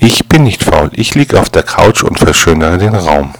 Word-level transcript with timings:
Ich 0.00 0.28
bin 0.28 0.44
nicht 0.44 0.62
faul, 0.62 0.90
ich 0.94 1.16
lieg 1.16 1.34
auf 1.34 1.50
der 1.50 1.64
Couch 1.64 2.04
und 2.04 2.20
verschönere 2.20 2.78
den 2.78 2.94
Raum. 2.94 3.34